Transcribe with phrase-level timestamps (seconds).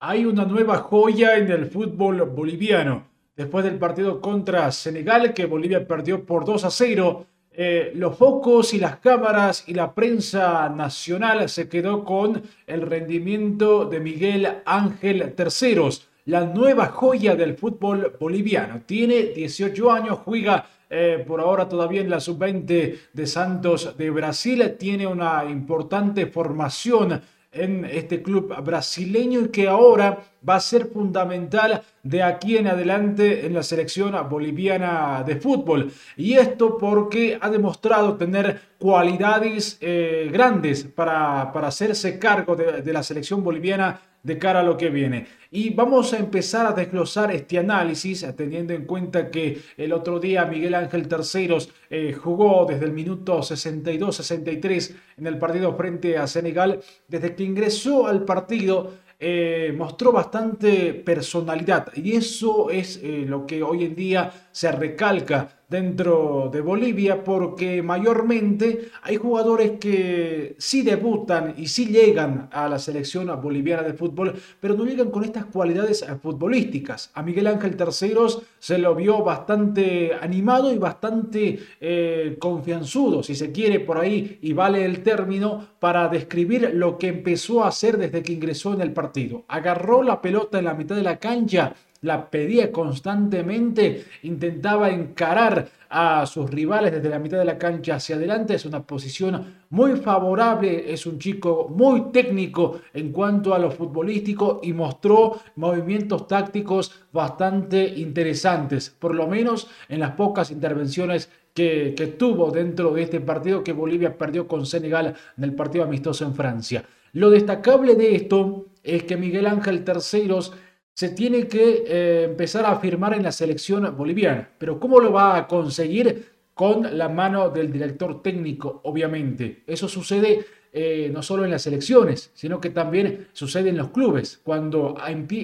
[0.00, 3.08] Hay una nueva joya en el fútbol boliviano.
[3.34, 8.74] Después del partido contra Senegal, que Bolivia perdió por 2 a 0, eh, los focos
[8.74, 15.32] y las cámaras y la prensa nacional se quedó con el rendimiento de Miguel Ángel
[15.34, 18.82] Terceros, la nueva joya del fútbol boliviano.
[18.86, 24.76] Tiene 18 años, juega eh, por ahora todavía en la sub-20 de Santos de Brasil,
[24.78, 27.20] tiene una importante formación
[27.52, 33.46] en este club brasileño y que ahora va a ser fundamental de aquí en adelante
[33.46, 35.92] en la selección boliviana de fútbol.
[36.16, 43.02] Y esto porque ha demostrado tener cualidades eh, grandes para, para, hacerse cargo de, la
[43.02, 45.26] selección boliviana de cara a lo que viene.
[45.50, 50.44] Y vamos a empezar a desglosar este análisis, teniendo en cuenta que el otro día
[50.44, 56.80] Miguel Ángel Terceros eh, jugó desde el minuto 62-63 en el partido frente a Senegal.
[57.06, 61.92] Desde que ingresó al partido, eh, mostró bastante personalidad.
[61.94, 67.82] Y eso es eh, lo que hoy en día se recalca dentro de Bolivia porque
[67.82, 74.34] mayormente hay jugadores que sí debutan y sí llegan a la selección boliviana de fútbol,
[74.60, 77.10] pero no llegan con estas cualidades futbolísticas.
[77.12, 83.52] A Miguel Ángel Terceros se lo vio bastante animado y bastante eh, confianzudo, si se
[83.52, 88.22] quiere por ahí, y vale el término para describir lo que empezó a hacer desde
[88.22, 89.44] que ingresó en el partido.
[89.48, 96.26] Agarró la pelota en la mitad de la cancha la pedía constantemente, intentaba encarar a
[96.26, 98.54] sus rivales desde la mitad de la cancha hacia adelante.
[98.54, 104.60] Es una posición muy favorable, es un chico muy técnico en cuanto a lo futbolístico
[104.62, 112.52] y mostró movimientos tácticos bastante interesantes, por lo menos en las pocas intervenciones que, tuvo
[112.52, 116.84] dentro de este partido que Bolivia perdió con Senegal en el partido amistoso en Francia.
[117.12, 120.52] Lo destacable de esto es que Miguel Ángel Terceros
[120.98, 124.50] se tiene que eh, empezar a firmar en la selección boliviana.
[124.58, 126.28] Pero ¿cómo lo va a conseguir?
[126.54, 129.62] Con la mano del director técnico, obviamente.
[129.64, 134.40] Eso sucede eh, no solo en las selecciones, sino que también sucede en los clubes.
[134.42, 134.96] Cuando,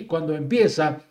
[0.08, 1.02] cuando empieza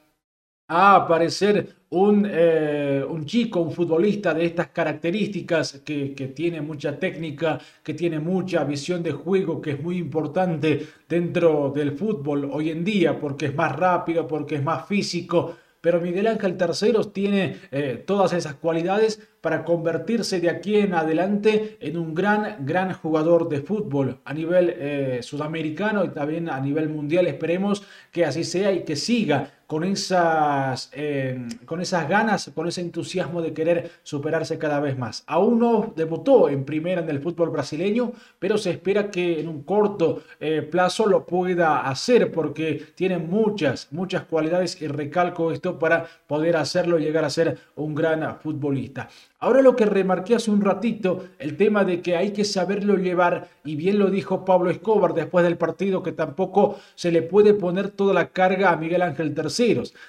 [0.68, 6.98] a aparecer un, eh, un, chico, un futbolista de estas características que, que, tiene mucha
[6.98, 12.72] técnica, que tiene mucha visión de juego, que es muy importante dentro del fútbol hoy
[12.72, 15.56] en día, porque es más rápido, porque es más físico.
[15.84, 21.78] Pero Miguel Ángel Terceros tiene eh, todas esas cualidades para convertirse de aquí en adelante
[21.82, 26.88] en un gran, gran jugador de fútbol a nivel eh, sudamericano y también a nivel
[26.88, 27.28] mundial.
[27.28, 27.84] Esperemos
[28.14, 33.42] que así sea y que siga con esas, eh, con esas ganas, con ese entusiasmo
[33.42, 35.24] de querer superarse cada vez más.
[35.26, 39.64] Aún no debutó en primera en el fútbol brasileño, pero se espera que en un
[39.64, 46.06] corto eh, plazo lo pueda hacer porque tiene muchas, muchas cualidades y recalco esto para
[46.28, 49.10] poder hacerlo llegar a ser un gran futbolista.
[49.40, 53.50] Ahora lo que remarqué hace un ratito, el tema de que hay que saberlo llevar,
[53.66, 57.90] y bien lo dijo Pablo Escobar después del partido, que tampoco se le puede poner
[57.90, 59.34] toda la carga a Miguel Ángel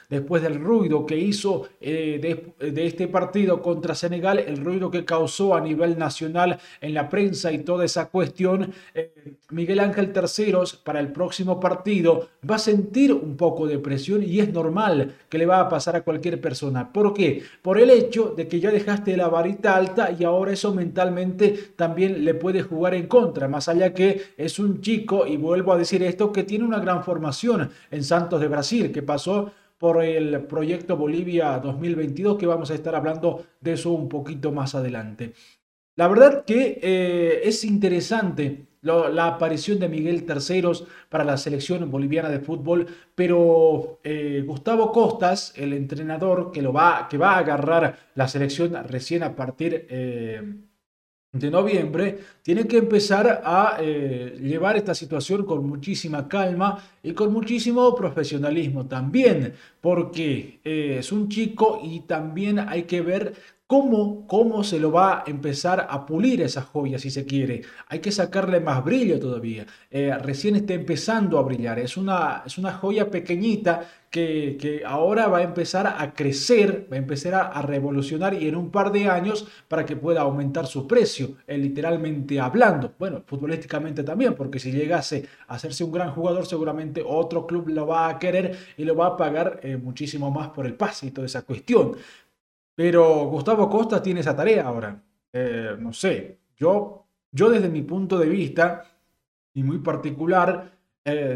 [0.09, 5.55] Después del ruido que hizo eh, de, este partido contra Senegal, el ruido que causó
[5.55, 9.13] a nivel nacional en la prensa y toda esa cuestión, eh,
[9.51, 14.41] Miguel Ángel Terceros para el próximo partido va a sentir un poco de presión y
[14.41, 16.93] es normal que le va a pasar a cualquier persona.
[16.93, 17.43] ¿Por qué?
[17.63, 22.25] Por el hecho de que ya dejaste la varita alta y ahora eso mentalmente también
[22.25, 26.03] le puede jugar en contra, más allá que es un chico, y vuelvo a decir
[26.03, 29.44] esto, que tiene una gran formación en Santos de Brasil, que pasó
[29.79, 34.75] por el proyecto Bolivia 2022, que vamos a estar hablando de eso un poquito más
[34.75, 35.33] adelante.
[35.97, 42.29] La verdad que eh, es interesante la aparición de Miguel Terceros para la selección boliviana
[42.29, 48.11] de fútbol, pero eh, Gustavo Costas, el entrenador que, lo va, que va a agarrar
[48.15, 50.43] la selección recién a partir eh,
[51.35, 57.33] de noviembre, tiene que empezar a eh, llevar esta situación con muchísima calma y con
[57.33, 63.35] muchísimo profesionalismo también, porque es un chico y también hay que ver
[63.67, 67.63] ¿Cómo, ¿Cómo se lo va a empezar a pulir esa joya si se quiere?
[67.89, 69.65] Hay que sacarle más brillo todavía.
[69.91, 71.79] Eh, recién está empezando a brillar.
[71.79, 76.95] Es una, es una joya pequeñita que, que, ahora va a empezar a crecer, va
[76.95, 80.87] a empezar a, revolucionar y en un par de años para que pueda aumentar su
[80.87, 82.93] precio, eh, literalmente hablando.
[82.97, 87.89] Bueno, futbolísticamente también, porque si llegase a hacerse un gran jugador, seguramente otro club lo
[87.89, 91.11] va a querer y lo va a pagar eh, muchísimo más por el pase y
[91.11, 91.97] toda esa cuestión.
[92.75, 95.03] Pero Gustavo Costa tiene esa tarea ahora.
[95.33, 98.85] Eh, no sé, yo, yo desde mi punto de vista
[99.53, 100.73] y muy particular,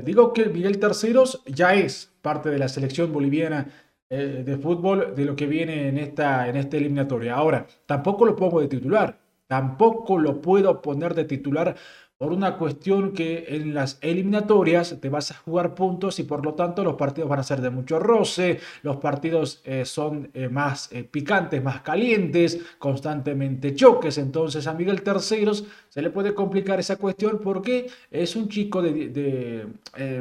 [0.04, 3.66] digo que Miguel Terceros ya es parte de la selección boliviana
[4.08, 7.34] de fútbol de lo que viene en esta, en esta eliminatoria.
[7.34, 11.76] Ahora, tampoco lo pongo de titular, tampoco lo puedo poner de titular
[12.18, 16.54] por una cuestión que en las eliminatorias te vas a jugar puntos y por lo
[16.54, 20.90] tanto los partidos van a ser de mucho roce, los partidos eh, son eh, más
[20.90, 26.96] eh, picantes, más calientes, constantemente choques, entonces a Miguel Terceros se le puede complicar esa
[26.96, 29.66] cuestión porque es un chico de,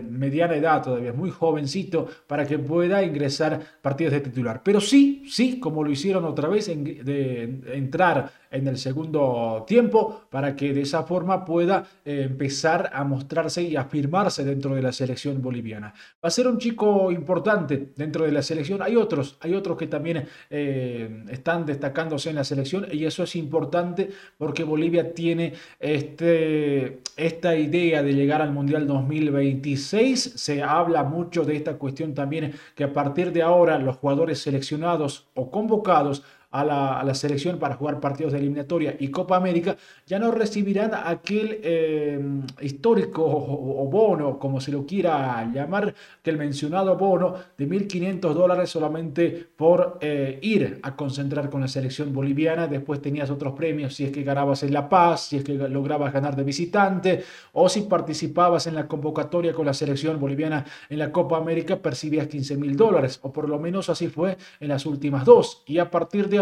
[0.07, 5.59] mediana edad todavía, muy jovencito para que pueda ingresar partidos de titular, pero sí, sí,
[5.59, 11.03] como lo hicieron otra vez, de entrar en el segundo tiempo para que de esa
[11.03, 15.93] forma pueda eh, empezar a mostrarse y afirmarse dentro de la selección boliviana.
[16.23, 18.81] Va a ser un chico importante dentro de la selección.
[18.81, 23.35] Hay otros, hay otros que también eh, están destacándose en la selección y eso es
[23.35, 30.33] importante porque Bolivia tiene este, esta idea de llegar al Mundial 2026.
[30.35, 35.27] Se habla mucho de esta cuestión también que a partir de ahora los jugadores seleccionados
[35.33, 40.31] o convocados a la, selección para jugar partidos de eliminatoria y Copa América, ya no
[40.31, 42.19] recibirán aquel eh,
[42.61, 48.69] histórico o, bono, como se lo quiera llamar, que el mencionado bono de 1.500 dólares
[48.69, 52.67] solamente por eh, ir a concentrar con la selección boliviana.
[52.67, 56.13] Después tenías otros premios si es que ganabas en La Paz, si es que lograbas
[56.13, 57.23] ganar de visitante
[57.53, 62.27] o si participabas en la convocatoria con la selección boliviana en la Copa América, percibías
[62.27, 65.63] 15 mil dólares, o por lo menos así fue en las últimas dos.
[65.65, 66.39] Y a partir de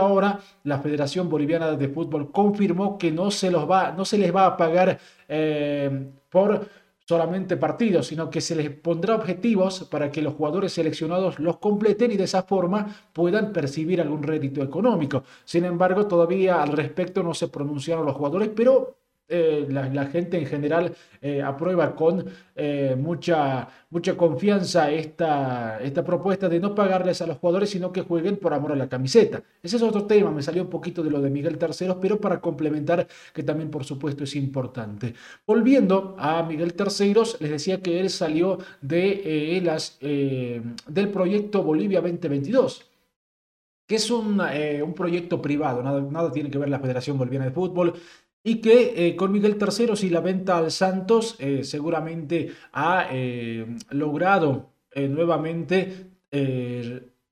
[0.64, 4.46] la Federación Boliviana de Fútbol confirmó que no se, los va, no se les va
[4.46, 6.68] a pagar eh, por
[7.08, 12.12] solamente partidos, sino que se les pondrá objetivos para que los jugadores seleccionados los completen
[12.12, 15.24] y de esa forma puedan percibir algún rédito económico.
[15.44, 20.46] Sin embargo, todavía al respecto no se pronunciaron los jugadores, pero eh, la, gente en
[20.46, 22.26] general eh, aprueba con
[22.56, 28.02] eh, mucha, mucha confianza esta, esta propuesta de no pagarles a los jugadores, sino que
[28.02, 29.42] jueguen por amor a la camiseta.
[29.64, 32.40] Ese es otro tema, me salió un poquito de lo de Miguel Terceros, pero para
[32.40, 35.16] complementar que también por supuesto es importante.
[35.48, 42.92] Volviendo a Miguel Terceros, les decía que él salió de, las, del proyecto Bolivia 2022
[43.88, 47.52] que es un, un proyecto privado, nada, nada, tiene que ver la Federación Boliviana de
[47.52, 47.94] Fútbol,
[48.46, 53.66] y que eh, con Miguel Terceros y la venta al Santos eh, seguramente ha eh,
[53.90, 56.12] logrado nuevamente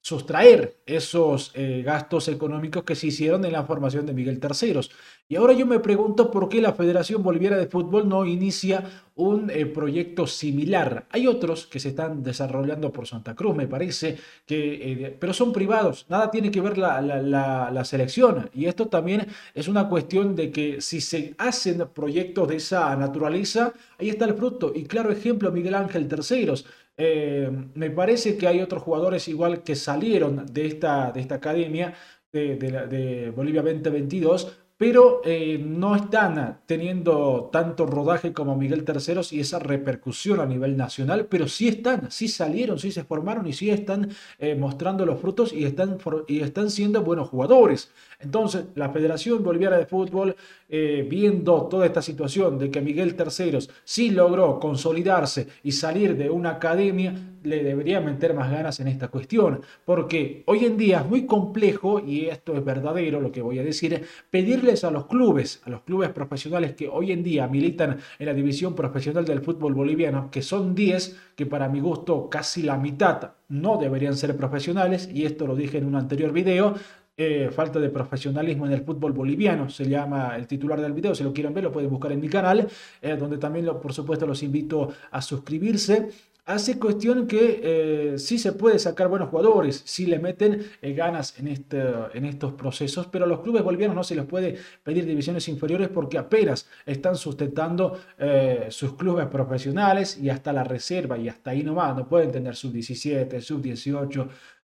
[0.06, 1.54] sustraer esos
[1.84, 4.92] gastos económicos que se hicieron en la formación de Miguel Terceros.
[5.30, 8.84] Y ahora yo me pregunto por qué la Federación Boliviana de Fútbol no inicia
[9.16, 11.06] un eh, proyecto similar.
[11.10, 15.54] Hay otros que se están desarrollando por Santa Cruz, me parece, que, eh, pero son
[15.54, 18.50] privados, nada tiene que ver la, la, selección.
[18.54, 23.74] Y esto también es una cuestión de que si se hacen proyectos de esa naturaleza,
[24.00, 24.72] ahí está el fruto.
[24.76, 26.66] Y claro ejemplo, Miguel Ángel Terceros.
[26.98, 31.96] Eh, me parece que hay otros jugadores igual que salieron de esta, de esta academia
[32.32, 39.40] de, de Bolivia 2022 pero eh, no están teniendo tanto rodaje como Miguel Terceros y
[39.40, 43.70] esa repercusión a nivel nacional, pero sí están, sí salieron, sí se formaron y sí
[43.70, 44.10] están
[44.40, 47.92] eh, mostrando los frutos y están, y están siendo buenos jugadores.
[48.20, 50.36] Entonces, la Federación Boliviana de Fútbol,
[50.68, 56.30] eh, viendo toda esta situación de que Miguel Terceros sí logró consolidarse y salir de
[56.30, 61.06] una academia, le debería meter más ganas en esta cuestión, porque hoy en día es
[61.06, 65.62] muy complejo, y esto es verdadero lo que voy a decir, pedirles a los clubes,
[65.66, 69.74] a los clubes profesionales que hoy en día militan en la división profesional del fútbol
[69.74, 75.10] boliviano, que son 10, que para mi gusto casi la mitad no deberían ser profesionales,
[75.14, 76.76] y esto lo dije en un anterior video,
[77.16, 81.24] eh, falta de profesionalismo en el fútbol boliviano, se llama el titular del video, si
[81.24, 82.68] lo quieren ver lo pueden buscar en mi canal,
[83.04, 86.10] eh, donde también por supuesto los invito a suscribirse
[86.46, 91.40] hace cuestión que eh, sí se puede sacar buenos jugadores, si le meten eh, ganas
[91.40, 91.82] en, este,
[92.14, 95.90] en estos procesos, pero a los clubes bolivianos no se les puede pedir divisiones inferiores
[95.90, 101.64] porque apenas están sustentando eh, sus clubes profesionales y hasta la reserva y hasta ahí
[101.64, 103.42] nomás, no pueden tener sub 17,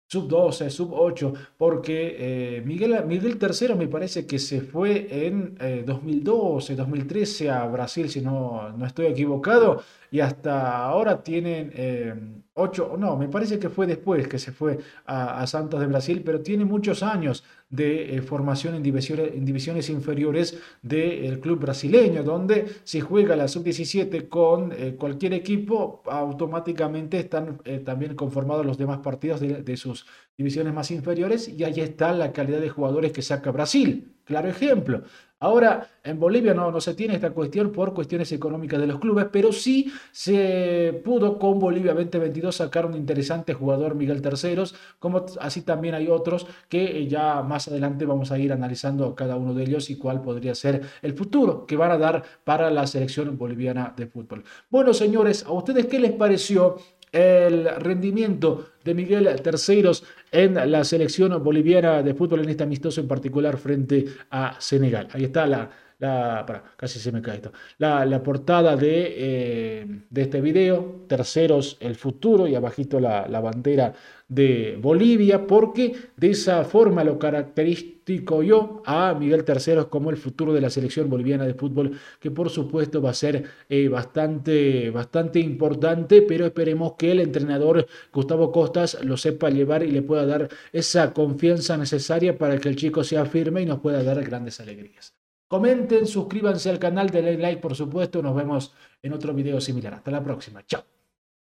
[0.09, 5.07] sub 18 sub 12, sub 8, porque Miguel, Miguel III me parece que se fue
[5.27, 12.61] en 2012, 2013 a Brasil, si no, no estoy equivocado, y hasta ahora tienen eh,
[12.61, 16.41] ocho, no, me parece que fue después que se fue a, Santos de Brasil, pero
[16.41, 22.65] tiene muchos años de eh, formación en divisiones, en divisiones inferiores del club brasileño, donde
[22.83, 29.39] si juega la sub-17 con eh, cualquier equipo, automáticamente están también conformados los demás partidos
[29.39, 30.05] de, de sus
[30.37, 34.16] divisiones más inferiores y ahí está la calidad de jugadores que saca Brasil.
[34.27, 35.03] Claro ejemplo.
[35.39, 39.27] Ahora, en Bolivia no, no se tiene esta cuestión por cuestiones económicas de los clubes,
[39.31, 45.61] pero sí se pudo con Bolivia 2022 sacar un interesante jugador, Miguel Terceros, como así
[45.61, 49.63] también hay otros que eh, ya más adelante vamos a ir analizando cada uno de
[49.63, 53.93] ellos y cuál podría ser el futuro que van a dar para la selección boliviana
[53.95, 54.43] de fútbol.
[54.69, 56.77] Bueno, señores, ¿a ustedes qué les pareció
[57.11, 63.07] el rendimiento de Miguel Terceros en la selección boliviana de fútbol en este amistoso en
[63.07, 65.07] particular frente a Senegal.
[65.13, 65.69] Ahí está la,
[65.99, 71.77] la casi se me cae esto, la, la portada de, eh, de, este video, terceros
[71.79, 73.93] el futuro y abajito la, la, bandera
[74.27, 80.53] de Bolivia, porque de esa forma lo característico yo a Miguel Terceros como el futuro
[80.53, 85.39] de la selección boliviana de fútbol, que por supuesto va a ser eh, bastante, bastante
[85.39, 90.49] importante, pero esperemos que el entrenador Gustavo Costas lo sepa llevar y le pueda dar
[90.71, 95.16] esa confianza necesaria para que el chico sea firme y nos pueda dar grandes alegrías.
[95.47, 98.21] Comenten, suscríbanse al canal, denle like por supuesto.
[98.21, 99.93] Nos vemos en otro video similar.
[99.93, 100.65] Hasta la próxima.
[100.65, 100.96] Chao.